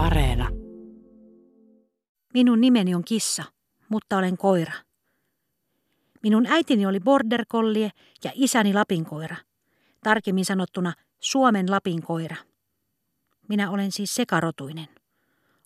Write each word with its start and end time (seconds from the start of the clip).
Areena. 0.00 0.48
Minun 2.34 2.60
nimeni 2.60 2.94
on 2.94 3.04
Kissa, 3.04 3.44
mutta 3.88 4.16
olen 4.16 4.36
koira. 4.36 4.72
Minun 6.22 6.46
äitini 6.46 6.86
oli 6.86 7.00
border 7.00 7.44
collie 7.46 7.90
ja 8.24 8.30
isäni 8.34 8.74
lapinkoira. 8.74 9.36
Tarkemmin 10.02 10.44
sanottuna 10.44 10.92
Suomen 11.18 11.70
lapinkoira. 11.70 12.36
Minä 13.48 13.70
olen 13.70 13.92
siis 13.92 14.14
sekarotuinen. 14.14 14.88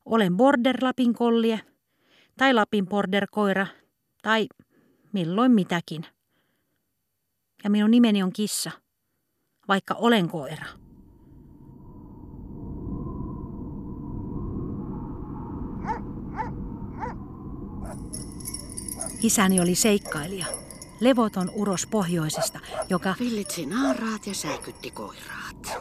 Olen 0.05 0.37
border 0.37 0.77
lapinkollie 0.83 1.61
tai 2.37 2.55
lapin 2.55 2.87
border 2.87 3.27
koira 3.31 3.67
tai 4.23 4.47
milloin 5.13 5.53
mitäkin. 5.53 6.07
Ja 7.65 7.71
minun 7.71 7.91
nimeni 7.91 8.23
on 8.23 8.33
Kissa, 8.33 8.71
vaikka 9.69 9.95
olen 9.95 10.29
koira. 10.29 10.84
Isäni 19.25 19.61
oli 19.61 19.75
seikkailija, 19.75 20.47
levoton 21.01 21.51
uros 21.55 21.87
pohjoisesta, 21.87 22.61
joka, 22.89 23.15
Villitsi 23.21 23.67
naaraat 23.67 24.27
ja 24.27 24.35
säikytti 24.35 24.91
koiraat. 24.91 25.73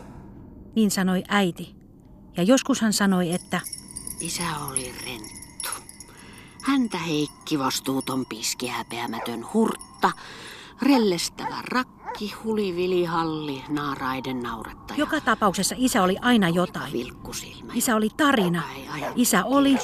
niin 0.75 0.91
sanoi 0.91 1.23
äiti. 1.27 1.75
Ja 2.37 2.43
joskus 2.43 2.81
hän 2.81 2.93
sanoi, 2.93 3.33
että 3.33 3.61
Isä 4.19 4.43
oli 4.69 4.95
renttu. 5.05 5.69
Häntä 6.61 6.97
heikki 6.97 7.59
vastuuton 7.59 8.25
piski 8.25 8.67
häpeämätön 8.67 9.45
hurtta, 9.53 10.11
rellestävä 10.81 11.57
rakki, 11.71 12.33
hulivilihalli, 12.43 13.63
naaraiden 13.69 14.39
naurettaja. 14.39 14.99
joka 14.99 15.21
tapauksessa 15.21 15.75
isä 15.77 16.03
oli 16.03 16.17
aina 16.21 16.49
jotain. 16.49 16.93
Vilkkusilmä. 16.93 17.73
Isä 17.75 17.95
oli 17.95 18.09
tarina. 18.17 18.63
Isä 19.15 19.45
oli, 19.45 19.77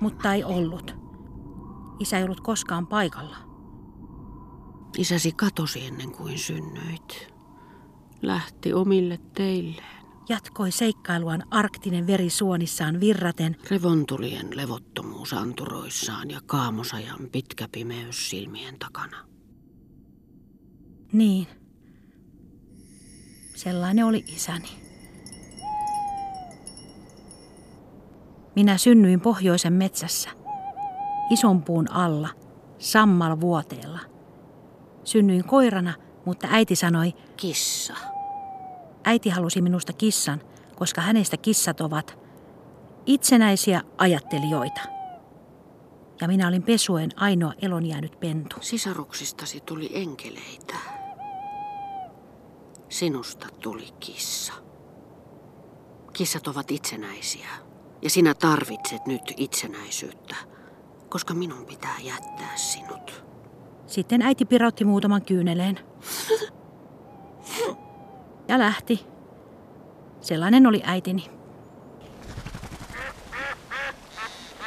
mutta 0.00 0.34
ei 0.34 0.44
ollut. 0.44 0.99
Isä 2.00 2.18
ei 2.18 2.24
ollut 2.24 2.40
koskaan 2.40 2.86
paikalla. 2.86 3.36
Isäsi 4.98 5.32
katosi 5.32 5.86
ennen 5.86 6.12
kuin 6.12 6.38
synnyit. 6.38 7.32
Lähti 8.22 8.72
omille 8.72 9.18
teilleen. 9.34 10.00
Jatkoi 10.28 10.70
seikkailuaan 10.72 11.42
arktinen 11.50 12.06
veri 12.06 12.30
suonissaan 12.30 13.00
virraten, 13.00 13.56
Revontulien 13.70 14.56
levottomuus 14.56 15.32
anturoissaan 15.32 16.30
ja 16.30 16.40
kaamosajan 16.46 17.28
pitkä 17.32 17.68
pimeys 17.72 18.30
silmien 18.30 18.78
takana. 18.78 19.16
Niin. 21.12 21.46
Sellainen 23.56 24.04
oli 24.04 24.24
isäni. 24.26 24.68
Minä 28.56 28.78
synnyin 28.78 29.20
pohjoisen 29.20 29.72
metsässä, 29.72 30.30
ison 31.30 31.62
puun 31.62 31.92
alla, 31.92 32.28
sammalvuoteella. 32.78 33.98
Synnyin 35.04 35.44
koirana, 35.44 35.94
mutta 36.24 36.46
äiti 36.50 36.76
sanoi, 36.76 37.12
Kissa. 37.36 37.94
äiti 39.04 39.28
halusi 39.30 39.62
minusta 39.62 39.92
kissan, 39.92 40.40
koska 40.76 41.00
hänestä 41.00 41.36
kissat 41.36 41.80
ovat 41.80 42.18
itsenäisiä 43.06 43.82
ajattelijoita. 43.98 44.80
Ja 46.20 46.28
minä 46.28 46.48
olin 46.48 46.62
pesuen 46.62 47.10
ainoa 47.16 47.52
elonjäänyt 47.62 48.20
pentu. 48.20 48.56
Sisaruksistasi 48.60 49.60
tuli 49.60 49.90
enkeleitä. 49.94 50.74
Sinusta 52.88 53.46
tuli 53.62 53.88
kissa. 54.00 54.52
Kissat 56.12 56.46
ovat 56.46 56.70
itsenäisiä. 56.70 57.48
Ja 58.02 58.10
sinä 58.10 58.34
tarvitset 58.34 59.06
nyt 59.06 59.34
itsenäisyyttä, 59.36 60.36
koska 61.10 61.34
minun 61.34 61.66
pitää 61.66 61.96
jättää 62.02 62.56
sinut. 62.56 63.24
Sitten 63.86 64.22
äiti 64.22 64.44
pirautti 64.44 64.84
muutaman 64.84 65.22
kyyneleen. 65.22 65.80
Ja 68.48 68.58
lähti. 68.58 69.06
Sellainen 70.20 70.66
oli 70.66 70.82
äitini. 70.84 71.30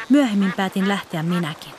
Myöhemmin 0.09 0.53
päätin 0.57 0.87
lähteä 0.87 1.23
minäkin. 1.23 1.71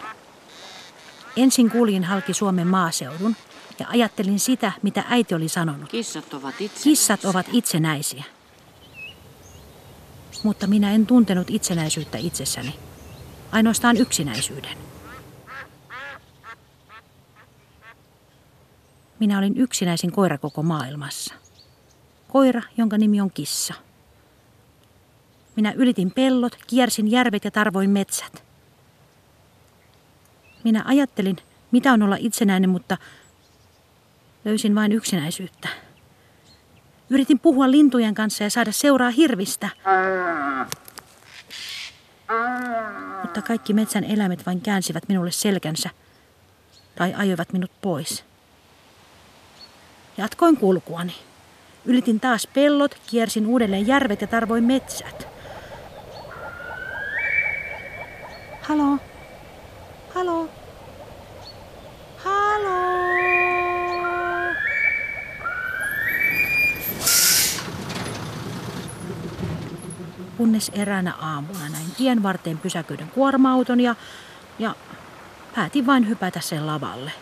Ensin 1.37 1.71
kuljin 1.71 2.05
halki 2.05 2.34
Suomen 2.34 2.67
maaseudun 2.67 3.37
ja 3.78 3.87
ajattelin 3.88 4.41
sitä, 4.41 4.72
mitä 4.83 5.05
äiti 5.09 5.34
oli 5.34 5.49
sanonut. 5.49 5.88
Kissat 5.91 6.34
ovat 6.34 6.55
itsenäisiä. 6.61 6.84
Kissat 6.84 7.25
ovat 7.25 7.47
itsenäisiä. 7.53 8.25
Mutta 10.43 10.67
minä 10.67 10.93
en 10.93 11.06
tuntenut 11.06 11.50
itsenäisyyttä 11.50 12.19
itsessäni. 12.19 12.75
Ainoastaan 13.54 13.97
yksinäisyyden. 13.97 14.78
Minä 19.20 19.38
olin 19.38 19.56
yksinäisin 19.56 20.12
koira 20.12 20.38
koko 20.38 20.62
maailmassa. 20.62 21.34
Koira, 22.28 22.62
jonka 22.76 22.98
nimi 22.98 23.20
on 23.20 23.31
kissa. 23.31 23.75
Minä 25.56 25.72
ylitin 25.76 26.10
pellot, 26.10 26.59
kiersin 26.66 27.10
järvet 27.10 27.44
ja 27.44 27.50
tarvoin 27.50 27.91
metsät. 27.91 28.44
Minä 30.64 30.82
ajattelin, 30.87 31.37
mitä 31.70 31.93
on 31.93 32.03
olla 32.03 32.16
itsenäinen, 32.19 32.70
mutta 32.70 32.98
löysin 34.44 34.75
vain 34.75 34.93
yksinäisyyttä. 34.93 35.69
Yritin 37.10 37.38
puhua 37.38 37.70
lintujen 37.70 38.14
kanssa 38.14 38.44
ja 38.44 38.50
saada 38.50 38.72
seuraa 38.72 39.10
hirvistä. 39.10 39.69
Mutta 43.23 43.43
kaikki 43.43 43.73
metsän 43.73 44.05
eläimet 44.05 44.47
vain 44.47 44.61
käänsivät 44.61 45.09
minulle 45.09 45.31
selkänsä 45.31 45.91
tai 46.95 47.15
ajoivat 47.17 47.53
minut 47.53 47.71
pois. 47.83 48.25
Jatkoin 50.17 50.57
kulkuani. 50.57 51.15
Ylitin 51.85 52.21
taas 52.21 52.49
pellot, 52.55 52.95
kiersin 53.11 53.47
uudelleen 53.47 53.87
järvet 53.87 54.21
ja 54.21 54.27
tarvoin 54.27 54.65
metsät. 54.65 55.29
Halo? 58.61 58.99
Halo? 60.15 60.49
Kunnes 70.44 70.71
eräänä 70.75 71.15
aamuna 71.15 71.69
näin 71.69 71.91
tien 71.97 72.22
varteen 72.22 72.59
pysäköidyn 72.59 73.09
kuorma-auton 73.09 73.81
ja, 73.81 73.94
ja 74.59 74.75
päätin 75.55 75.87
vain 75.87 76.09
hypätä 76.09 76.41
sen 76.41 76.66
lavalle. 76.66 77.12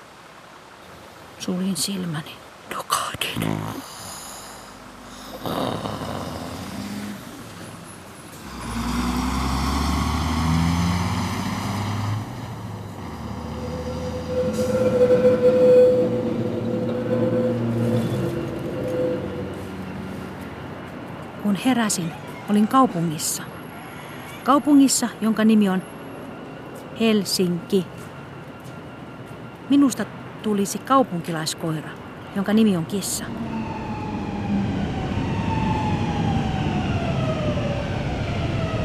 Suljin 1.38 1.77
silmäni. 1.77 2.33
Nukahdin. 2.75 3.59
Kun 21.43 21.56
heräsin, 21.56 22.12
olin 22.50 22.69
kaupungissa. 22.69 23.42
Kaupungissa, 24.44 25.08
jonka 25.20 25.44
nimi 25.44 25.69
on 25.69 25.82
Helsinki. 27.00 27.86
Minusta 29.70 30.04
tulisi 30.42 30.78
kaupunkilaiskoira, 30.78 31.91
jonka 32.36 32.53
nimi 32.53 32.76
on 32.76 32.86
kissa. 32.86 33.25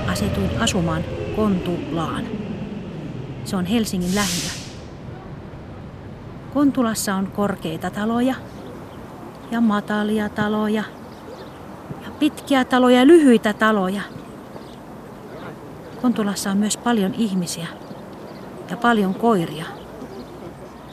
Asetuin 0.07 0.50
asumaan 0.60 1.03
Kontulaan. 1.36 2.25
Se 3.45 3.56
on 3.56 3.65
Helsingin 3.65 4.15
lähiö. 4.15 4.51
Kontulassa 6.53 7.15
on 7.15 7.27
korkeita 7.27 7.89
taloja 7.89 8.36
ja 9.51 9.62
matalia 9.62 10.30
taloja 10.30 10.83
ja 10.83 10.97
pitkiä 12.19 12.66
taloja 12.66 13.00
ja 13.00 13.08
lyhyitä 13.08 13.54
taloja. 13.54 14.02
Kontulassa 16.02 16.52
on 16.52 16.58
myös 16.58 16.78
paljon 16.78 17.14
ihmisiä 17.14 17.68
ja 18.69 18.78
paljon 18.78 19.16
koiria. 19.16 19.66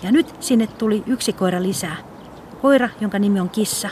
Ja 0.03 0.12
nyt 0.12 0.35
sinne 0.41 0.67
tuli 0.67 1.03
yksi 1.06 1.32
koira 1.32 1.62
lisää. 1.62 1.97
Koira, 2.62 2.88
jonka 3.00 3.19
nimi 3.19 3.41
on 3.41 3.50
Kissa. 3.50 3.88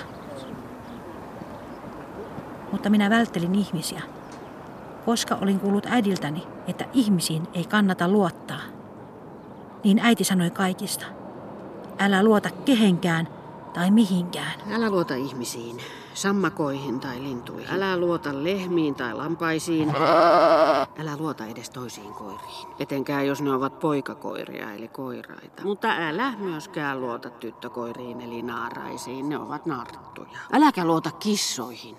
Mutta 2.72 2.90
minä 2.90 3.10
välttelin 3.10 3.54
ihmisiä, 3.54 4.02
koska 5.04 5.38
olin 5.40 5.60
kuullut 5.60 5.86
äidiltäni, 5.86 6.42
että 6.66 6.84
ihmisiin 6.92 7.42
ei 7.54 7.64
kannata 7.64 8.08
luottaa. 8.08 8.60
Niin 9.84 9.98
äiti 9.98 10.24
sanoi 10.24 10.50
kaikista. 10.50 11.06
Älä 11.98 12.22
luota 12.22 12.50
kehenkään 12.64 13.28
tai 13.74 13.90
mihinkään. 13.90 14.52
Älä 14.72 14.90
luota 14.90 15.14
ihmisiin. 15.14 15.76
Sammakoihin 16.14 17.00
tai 17.00 17.22
lintuihin. 17.22 17.70
Älä 17.70 17.96
luota 17.96 18.44
lehmiin 18.44 18.94
tai 18.94 19.14
lampaisiin. 19.14 19.88
Älä 21.00 21.16
luota 21.18 21.46
edes 21.46 21.70
toisiin 21.70 22.14
koiriin. 22.14 22.66
Etenkään 22.78 23.26
jos 23.26 23.42
ne 23.42 23.54
ovat 23.54 23.78
poikakoiria 23.78 24.72
eli 24.72 24.88
koiraita. 24.88 25.62
Mutta 25.62 25.88
älä 25.88 26.32
myöskään 26.38 27.00
luota 27.00 27.30
tyttökoiriin 27.30 28.20
eli 28.20 28.42
naaraisiin. 28.42 29.28
Ne 29.28 29.38
ovat 29.38 29.66
narttuja. 29.66 30.38
Äläkä 30.52 30.84
luota 30.84 31.10
kissoihin. 31.10 31.96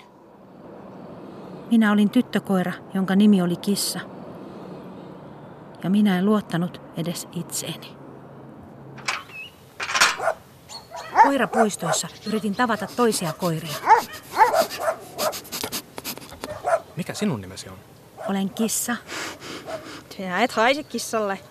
Minä 1.71 1.91
olin 1.91 2.09
tyttökoira, 2.09 2.73
jonka 2.93 3.15
nimi 3.15 3.41
oli 3.41 3.55
Kissa. 3.55 3.99
Ja 5.83 5.89
minä 5.89 6.19
en 6.19 6.25
luottanut 6.25 6.81
edes 6.97 7.27
itseeni. 7.31 8.02
Koirapuistoissa 11.23 12.07
yritin 12.27 12.55
tavata 12.55 12.87
toisia 12.95 13.33
koiria. 13.33 13.75
Mikä 16.95 17.13
sinun 17.13 17.41
nimesi 17.41 17.69
on? 17.69 17.77
Olen 18.29 18.49
kissa. 18.49 18.95
Sinä 20.17 20.43
et 20.43 20.51
haise 20.51 20.83
kissalle. 20.83 21.39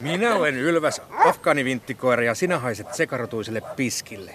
Minä 0.00 0.34
olen 0.34 0.54
Ylväs 0.54 1.00
afgaanivinttikoira 1.26 2.22
ja 2.22 2.34
sinä 2.34 2.58
haiset 2.58 2.94
sekarotuiselle 2.94 3.62
piskille. 3.76 4.34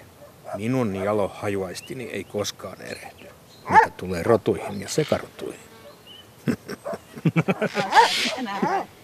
Minun 0.56 0.96
jalo 0.96 1.28
hajuaistini 1.28 2.04
ei 2.04 2.24
koskaan 2.24 2.82
erehdy. 2.82 3.26
Mitä 3.70 3.90
tulee 3.98 4.24
rotuihin 4.24 4.82
ja 4.82 4.90
sekarotuihin. 4.90 5.60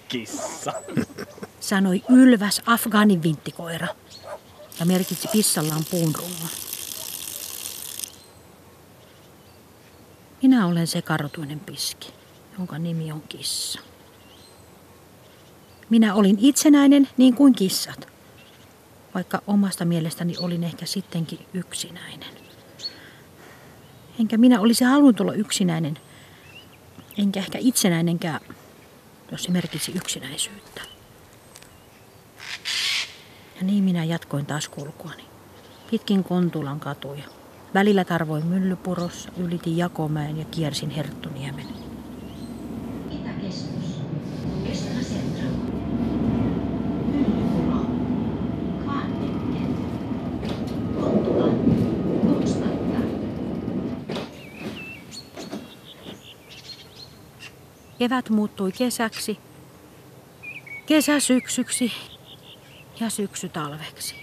Kissa. 0.08 0.74
Sanoi 1.66 2.04
ylväs 2.10 2.62
Afgaanin 2.66 3.24
vinttikoira 3.24 3.88
ja 4.80 4.86
merkitsi 4.86 5.28
kissallaan 5.28 5.86
puun 5.92 6.16
rungon. 6.16 6.50
Minä 10.42 10.68
olen 10.68 10.88
sekarotuinen 10.88 11.60
piski, 11.60 12.14
jonka 12.58 12.78
nimi 12.78 13.12
on 13.12 13.22
kissa. 13.22 13.80
Minä 15.90 16.16
olin 16.16 16.38
itsenäinen 16.40 17.10
niin 17.18 17.36
kuin 17.36 17.54
kissat, 17.54 18.08
vaikka 19.14 19.42
omasta 19.48 19.86
mielestäni 19.86 20.38
olin 20.38 20.64
ehkä 20.64 20.86
sittenkin 20.86 21.40
yksinäinen. 21.54 22.30
Enkä 24.20 24.38
minä 24.38 24.60
olisi 24.60 24.84
halunnut 24.84 25.20
olla 25.20 25.34
yksinäinen, 25.34 25.98
enkä 27.18 27.40
ehkä 27.40 27.58
itsenäinenkään, 27.62 28.42
jos 29.32 29.44
se 29.44 29.52
merkitsi 29.52 29.92
yksinäisyyttä. 29.96 30.95
Ja 33.58 33.64
niin 33.64 33.84
minä 33.84 34.04
jatkoin 34.04 34.46
taas 34.46 34.70
kulkuani. 34.70 35.24
Pitkin 35.92 36.24
Kontulan 36.24 36.80
katuja. 36.80 37.24
Välillä 37.74 38.04
tarvoin 38.06 38.46
myllypurossa, 38.46 39.30
ylitin 39.38 39.78
Jakomäen 39.78 40.38
ja 40.38 40.46
kiersin 40.46 40.90
Herttuniemen. 40.90 41.68
Kevät 58.00 58.30
muuttui 58.30 58.72
kesäksi, 58.72 59.38
kesä 60.86 61.20
syksyksi 61.20 61.92
ja 63.00 63.10
syksy 63.10 63.50
talveksi. 63.50 64.16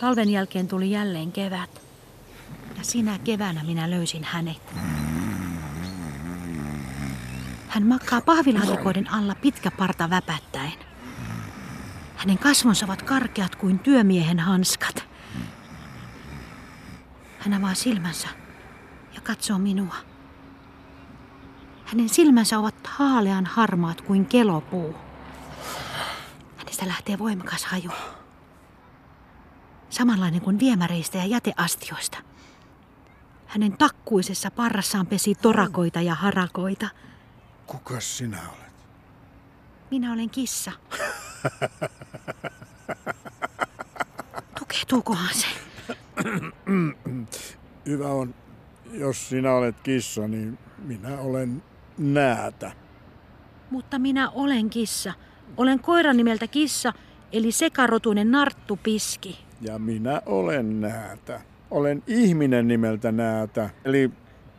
Talven 0.00 0.30
jälkeen 0.30 0.68
tuli 0.68 0.90
jälleen 0.90 1.32
kevät. 1.32 1.82
Ja 2.78 2.84
sinä 2.84 3.18
keväänä 3.18 3.64
minä 3.64 3.90
löysin 3.90 4.24
hänet. 4.24 4.62
Hän 7.68 7.86
makkaa 7.86 8.20
pahvilaatikoiden 8.20 9.12
alla 9.12 9.34
pitkä 9.34 9.70
parta 9.70 10.10
väpättäen. 10.10 10.72
Hänen 12.16 12.38
kasvonsa 12.38 12.86
ovat 12.86 13.02
karkeat 13.02 13.56
kuin 13.56 13.78
työmiehen 13.78 14.38
hanskat. 14.38 15.04
Hän 17.38 17.54
avaa 17.54 17.74
silmänsä 17.74 18.28
ja 19.14 19.20
katsoo 19.20 19.58
minua. 19.58 19.94
Hänen 21.84 22.08
silmänsä 22.08 22.58
ovat 22.58 22.74
haalean 22.86 23.46
harmaat 23.46 24.00
kuin 24.00 24.26
kelopuu. 24.26 25.07
Hänestä 26.78 26.94
lähtee 26.94 27.18
voimakas 27.18 27.64
haju. 27.64 27.90
Samanlainen 29.90 30.40
kuin 30.40 30.58
viemäreistä 30.58 31.18
ja 31.18 31.26
jäteastioista. 31.26 32.18
Hänen 33.46 33.78
takkuisessa 33.78 34.50
parrassaan 34.50 35.06
pesi 35.06 35.34
torakoita 35.34 36.00
ja 36.00 36.14
harakoita. 36.14 36.88
Kukas 37.66 38.18
sinä 38.18 38.38
olet? 38.48 38.72
Minä 39.90 40.12
olen 40.12 40.30
kissa. 40.30 40.72
Tukehtuukohan 44.58 45.34
se? 45.34 45.46
Hyvä 47.86 48.08
on, 48.08 48.34
jos 48.92 49.28
sinä 49.28 49.52
olet 49.52 49.80
kissa, 49.80 50.28
niin 50.28 50.58
minä 50.78 51.18
olen 51.18 51.62
näätä. 51.98 52.72
Mutta 53.70 53.98
minä 53.98 54.30
olen 54.30 54.70
kissa. 54.70 55.14
Olen 55.56 55.80
koiran 55.80 56.16
nimeltä 56.16 56.46
kissa, 56.46 56.92
eli 57.32 57.52
sekarotuinen 57.52 58.30
narttupiski. 58.30 59.38
Ja 59.60 59.78
minä 59.78 60.22
olen 60.26 60.80
näätä. 60.80 61.40
Olen 61.70 62.02
ihminen 62.06 62.68
nimeltä 62.68 63.12
näätä, 63.12 63.70
eli 63.84 64.10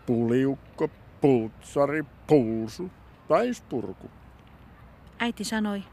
puliukko, 0.05 0.89
pultsari, 1.21 2.03
pulsu 2.27 2.91
tai 3.27 3.53
spurku. 3.53 4.09
Äiti 5.19 5.43
sanoi, 5.43 5.83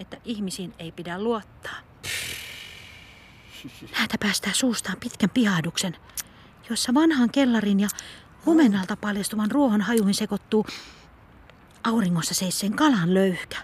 että 0.00 0.16
ihmisiin 0.24 0.74
ei 0.78 0.92
pidä 0.92 1.22
luottaa. 1.22 1.76
Näätä 3.98 4.16
päästää 4.20 4.52
suustaan 4.52 4.96
pitkän 5.00 5.30
pihahduksen, 5.30 5.96
jossa 6.70 6.94
vanhan 6.94 7.30
kellarin 7.30 7.80
ja 7.80 7.88
lumenalta 8.46 8.96
paljastuvan 8.96 9.50
ruohon 9.50 9.80
hajuihin 9.80 10.14
sekoittuu 10.14 10.66
auringossa 11.84 12.34
seisseen 12.34 12.76
kalan 12.76 13.14
löyhkä. 13.14 13.56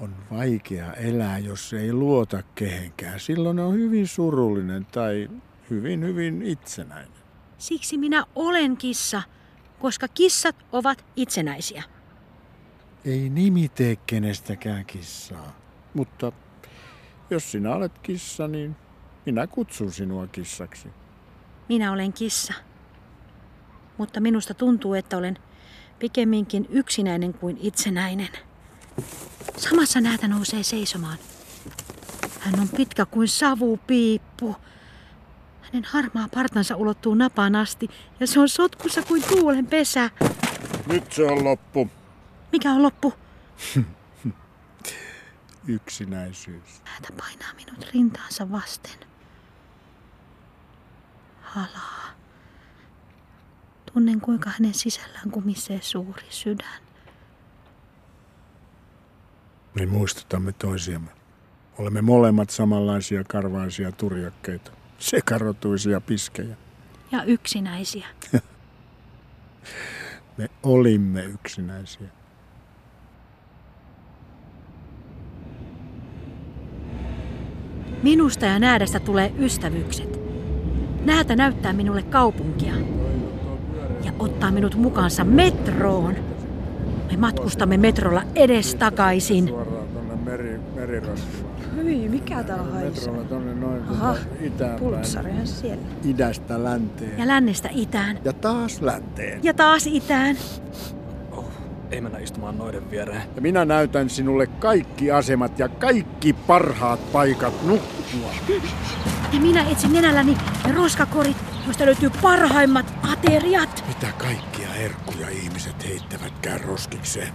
On 0.00 0.14
vaikea 0.30 0.92
elää, 0.92 1.38
jos 1.38 1.72
ei 1.72 1.92
luota 1.92 2.42
kehenkään. 2.54 3.20
Silloin 3.20 3.58
on 3.58 3.74
hyvin 3.74 4.06
surullinen 4.06 4.86
tai 4.86 5.30
hyvin, 5.70 6.04
hyvin 6.04 6.42
itsenäinen. 6.42 7.18
Siksi 7.58 7.98
minä 7.98 8.24
olen 8.34 8.76
kissa, 8.76 9.22
koska 9.78 10.08
kissat 10.08 10.56
ovat 10.72 11.04
itsenäisiä. 11.16 11.82
Ei 13.04 13.28
nimi 13.28 13.68
tee 13.68 13.96
kenestäkään 13.96 14.86
kissaa. 14.86 15.56
Mutta 15.94 16.32
jos 17.30 17.52
sinä 17.52 17.74
olet 17.74 17.98
kissa, 17.98 18.48
niin 18.48 18.76
minä 19.26 19.46
kutsun 19.46 19.92
sinua 19.92 20.26
kissaksi. 20.26 20.88
Minä 21.68 21.92
olen 21.92 22.12
kissa. 22.12 22.54
Mutta 23.98 24.20
minusta 24.20 24.54
tuntuu, 24.54 24.94
että 24.94 25.16
olen 25.16 25.38
pikemminkin 25.98 26.66
yksinäinen 26.70 27.34
kuin 27.34 27.58
itsenäinen. 27.60 28.28
Samassa 29.56 30.00
näätä 30.00 30.28
nousee 30.28 30.62
seisomaan. 30.62 31.18
Hän 32.40 32.60
on 32.60 32.68
pitkä 32.68 33.06
kuin 33.06 33.28
savupiippu. 33.28 34.56
Hänen 35.62 35.84
harmaa 35.84 36.28
partansa 36.34 36.76
ulottuu 36.76 37.14
napaan 37.14 37.56
asti 37.56 37.88
ja 38.20 38.26
se 38.26 38.40
on 38.40 38.48
sotkussa 38.48 39.02
kuin 39.02 39.22
tuulen 39.22 39.66
pesä. 39.66 40.10
Nyt 40.86 41.12
se 41.12 41.24
on 41.24 41.44
loppu. 41.44 41.90
Mikä 42.52 42.70
on 42.72 42.82
loppu? 42.82 43.14
Yksinäisyys. 45.66 46.82
Näätä 46.84 47.08
painaa 47.16 47.54
minut 47.54 47.90
rintaansa 47.92 48.50
vasten. 48.50 48.98
Halaa. 51.42 52.08
Tunnen 53.92 54.20
kuinka 54.20 54.50
hänen 54.50 54.74
sisällään 54.74 55.30
kumisee 55.30 55.80
suuri 55.82 56.26
sydän. 56.30 56.87
Me 59.78 59.86
muistutamme 59.86 60.52
toisiamme. 60.52 61.10
Olemme 61.78 62.02
molemmat 62.02 62.50
samanlaisia 62.50 63.24
karvaisia 63.24 63.92
turjakkeita. 63.92 64.70
Sekarotuisia 64.98 66.00
piskejä. 66.00 66.56
Ja 67.12 67.24
yksinäisiä. 67.24 68.06
Me 70.38 70.48
olimme 70.62 71.24
yksinäisiä. 71.24 72.08
Minusta 78.02 78.46
ja 78.46 78.58
näädästä 78.58 79.00
tulee 79.00 79.32
ystävyykset. 79.38 80.20
Näätä 81.04 81.36
näyttää 81.36 81.72
minulle 81.72 82.02
kaupunkia 82.02 82.74
ja 84.04 84.12
ottaa 84.18 84.50
minut 84.50 84.74
mukaansa 84.74 85.24
metroon. 85.24 86.37
Me 87.10 87.16
matkustamme 87.16 87.76
metrolla 87.76 88.22
edes 88.34 88.74
takaisin. 88.74 89.48
Suoraan 89.48 89.88
tuonne 89.88 90.14
meri. 90.16 90.60
Hyi, 91.76 92.08
mikä 92.08 92.42
täällä 92.42 92.72
haisee? 92.72 93.12
Tonne 93.28 93.54
noin 93.54 93.82
Aha. 93.90 94.14
Pultsarihan 94.78 95.46
siellä. 95.46 95.82
Idästä 96.04 96.64
länteen. 96.64 97.18
Ja 97.18 97.26
lännestä 97.26 97.68
itään. 97.72 98.18
Ja 98.24 98.32
taas 98.32 98.80
länteen. 98.80 99.40
Ja 99.42 99.54
taas 99.54 99.86
itään. 99.86 100.36
Oh, 101.32 101.44
ei 101.90 102.00
mennä 102.00 102.18
istumaan 102.18 102.58
noiden 102.58 102.90
viereen. 102.90 103.22
Ja 103.36 103.42
minä 103.42 103.64
näytän 103.64 104.10
sinulle 104.10 104.46
kaikki 104.46 105.10
asemat 105.10 105.58
ja 105.58 105.68
kaikki 105.68 106.32
parhaat 106.32 107.12
paikat 107.12 107.54
nukkua. 107.66 108.30
Ja 109.32 109.40
minä 109.40 109.70
etsin 109.70 109.92
nenälläni 109.92 110.36
ne 110.66 110.72
roskakorit, 110.72 111.36
joista 111.68 111.86
löytyy 111.86 112.10
parhaimmat 112.22 112.94
ateriat. 113.12 113.84
Mitä 113.88 114.12
kaikkia 114.18 114.68
herkkuja 114.68 115.28
ihmiset 115.28 115.84
heittävätkään 115.84 116.60
roskikseen? 116.60 117.32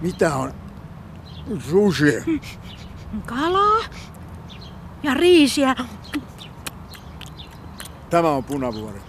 Mitä 0.00 0.36
on 0.36 0.54
sushi? 1.70 2.40
Kalaa 3.26 3.80
ja 5.02 5.14
riisiä. 5.14 5.74
Tämä 8.10 8.30
on 8.30 8.44
Punavuori. 8.44 9.00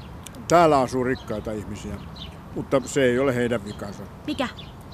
Täällä 0.47 0.79
asuu 0.79 1.03
rikkaita 1.03 1.51
ihmisiä, 1.51 1.95
mutta 2.55 2.81
se 2.85 3.03
ei 3.03 3.19
ole 3.19 3.35
heidän 3.35 3.65
vikansa. 3.65 4.03
Mikä? 4.27 4.47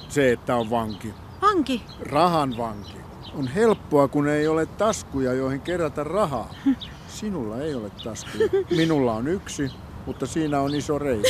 Se, 0.10 0.32
että 0.32 0.56
on 0.56 0.70
vanki. 0.70 1.14
Vanki. 1.42 1.84
Rahan 2.00 2.58
vanki. 2.58 2.98
On 3.34 3.48
helppoa, 3.48 4.08
kun 4.08 4.28
ei 4.28 4.48
ole 4.48 4.66
taskuja, 4.66 5.34
joihin 5.34 5.62
kerätä 5.62 6.04
rahaa. 6.04 6.50
Sinulla 7.22 7.58
ei 7.58 7.76
ole 7.76 7.90
taskuja. 8.04 8.50
Minulla 8.70 9.14
on 9.14 9.28
yksi, 9.28 9.72
mutta 10.06 10.26
siinä 10.26 10.60
on 10.60 10.76
iso 10.76 11.00
reikä. 11.00 11.30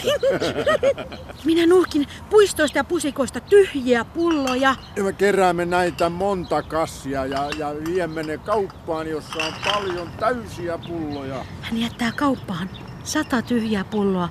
Minä 1.45 1.65
nuhkin 1.65 2.07
puistoista 2.29 2.77
ja 2.77 2.83
pusikoista 2.83 3.39
tyhjiä 3.39 4.05
pulloja. 4.05 4.75
Ja 4.95 5.03
me 5.03 5.13
keräämme 5.13 5.65
näitä 5.65 6.09
monta 6.09 6.63
kassia 6.63 7.25
ja, 7.25 7.49
ja 7.57 7.75
viemme 7.85 8.23
ne 8.23 8.37
kauppaan, 8.37 9.07
jossa 9.07 9.43
on 9.45 9.53
paljon 9.63 10.09
täysiä 10.19 10.77
pulloja. 10.87 11.45
Hän 11.61 11.77
jättää 11.77 12.11
kauppaan 12.11 12.69
sata 13.03 13.41
tyhjää 13.41 13.83
pulloa 13.83 14.29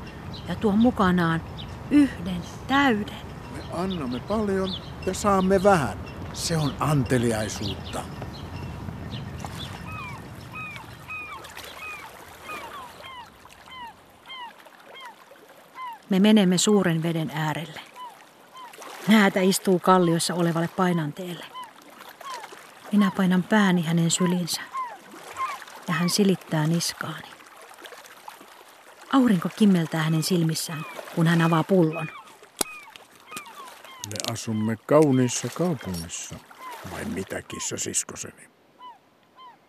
ja 0.48 0.54
tuo 0.54 0.72
mukanaan 0.72 1.42
yhden 1.90 2.42
täyden. 2.68 3.16
Me 3.52 3.62
annamme 3.72 4.20
paljon 4.28 4.68
ja 5.06 5.14
saamme 5.14 5.62
vähän. 5.62 5.98
Se 6.32 6.56
on 6.56 6.72
anteliaisuutta. 6.80 8.19
Me 16.10 16.20
menemme 16.20 16.58
suuren 16.58 17.02
veden 17.02 17.30
äärelle. 17.34 17.80
Näätä 19.08 19.40
istuu 19.40 19.78
kalliossa 19.78 20.34
olevalle 20.34 20.68
painanteelle. 20.68 21.44
Minä 22.92 23.10
painan 23.16 23.42
pääni 23.42 23.82
hänen 23.82 24.10
sylinsä 24.10 24.60
ja 25.88 25.94
hän 25.94 26.10
silittää 26.10 26.66
niskaani. 26.66 27.28
Aurinko 29.12 29.48
kimmeltää 29.56 30.02
hänen 30.02 30.22
silmissään, 30.22 30.84
kun 31.14 31.26
hän 31.26 31.42
avaa 31.42 31.64
pullon. 31.64 32.08
Me 34.06 34.32
asumme 34.32 34.76
kauniissa 34.86 35.48
kaupungissa. 35.48 36.34
Vai 36.92 37.04
mitä, 37.04 37.42
kissa 37.42 37.76
siskoseni? 37.76 38.48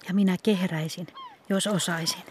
Ja 0.07 0.13
minä 0.13 0.37
kehräisin, 0.43 1.07
jos 1.49 1.67
osaisin. 1.67 2.23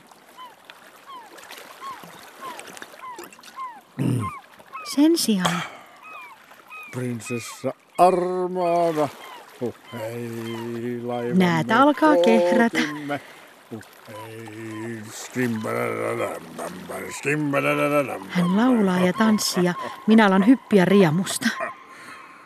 Sen 4.95 5.19
sijaan 5.19 5.63
Prinsessa 6.91 7.73
Armada. 7.99 9.09
Huh, 9.61 9.75
hei, 9.93 11.01
laivamme 11.03 11.45
Näätä 11.45 11.83
alkaa 11.83 12.17
kehrätä. 12.25 12.79
hän 18.29 18.57
laulaa 18.57 19.01
ja 19.01 19.13
tanssii 19.13 19.65
ja 19.65 19.75
minä 20.07 20.27
alan 20.27 20.47
hyppiä 20.47 20.85
riemusta. 20.85 21.49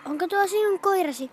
Onko 0.04 0.28
tuo 0.28 0.46
sinun 0.46 0.78
koirasi? 0.80 1.30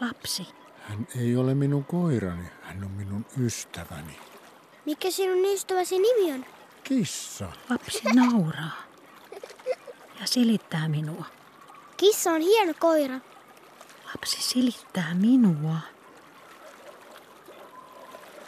Lapsi, 0.00 0.48
Hän 0.88 1.06
ei 1.20 1.36
ole 1.36 1.54
minun 1.54 1.84
koirani, 1.84 2.44
hän 2.62 2.84
on 2.84 2.90
minun 2.90 3.26
ystäväni. 3.40 4.18
Mikä 4.86 5.10
sinun 5.10 5.44
ystäväsi 5.44 5.98
nimi 5.98 6.32
on? 6.32 6.44
Kissa. 6.84 7.52
lapsi 7.70 8.02
nauraa 8.14 8.91
ja 10.22 10.28
silittää 10.28 10.88
minua. 10.88 11.24
Kissa 11.96 12.30
on 12.30 12.40
hieno 12.40 12.74
koira. 12.78 13.18
Lapsi 14.06 14.42
silittää 14.42 15.14
minua. 15.14 15.76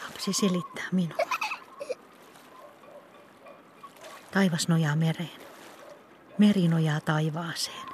Lapsi 0.04 0.32
silittää 0.32 0.86
minua. 0.92 1.16
Taivas 4.30 4.68
nojaa 4.68 4.96
mereen. 4.96 5.40
Meri 6.38 6.68
nojaa 6.68 7.00
taivaaseen. 7.00 7.86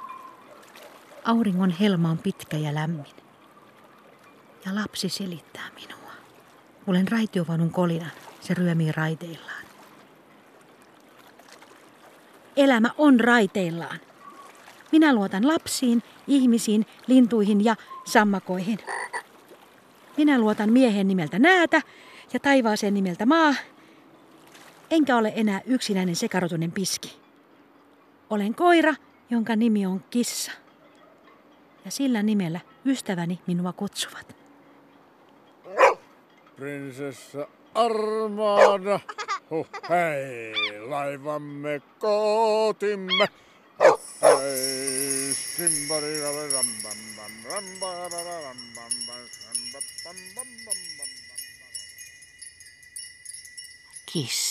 Auringon 1.25 1.71
helma 1.71 2.09
on 2.09 2.17
pitkä 2.17 2.57
ja 2.57 2.75
lämmin. 2.75 3.15
Ja 4.65 4.75
lapsi 4.75 5.09
silittää 5.09 5.69
minua. 5.75 6.11
Olen 6.87 7.07
raitiovaunun 7.07 7.71
kolinan. 7.71 8.11
Se 8.41 8.53
ryömii 8.53 8.91
raiteillaan. 8.91 9.70
Elämä 12.63 12.89
on 12.97 13.19
raiteillaan. 13.19 13.99
Minä 14.91 15.15
luotan 15.15 15.47
lapsiin, 15.47 16.03
ihmisiin, 16.27 16.85
lintuihin 17.07 17.65
ja 17.65 17.75
sammakoihin. 18.05 18.79
Minä 20.17 20.39
luotan 20.39 20.71
miehen 20.71 21.07
nimeltä 21.07 21.39
Näätä 21.39 21.81
ja 22.33 22.39
taivaaseen 22.39 22.93
nimeltä 22.93 23.25
Maa. 23.25 23.55
Enkä 24.91 25.17
ole 25.17 25.33
enää 25.35 25.61
yksinäinen 25.65 26.15
sekarotunen 26.15 26.71
piski. 26.71 27.19
Olen 28.29 28.55
koira, 28.55 28.93
jonka 29.29 29.55
nimi 29.55 29.85
on 29.85 30.03
Kissa. 30.09 30.51
Ja 31.85 31.91
sillä 31.91 32.23
nimellä 32.23 32.59
ystäväni 32.85 33.39
minua 33.47 33.73
kutsuvat. 33.73 34.35
Prinsessa 36.55 37.47
Armada. 37.75 38.99
Huh, 39.51 39.67
hei, 39.89 40.53
laivamme 40.89 41.81
kootimme. 41.99 43.27
Huh, 43.79 43.99
hei, 44.21 45.33
skimbadadadambam, 45.35 47.01
rambadadadambam, 47.49 48.95
rambadadambam. 50.05 51.11
Kissa. 54.05 54.50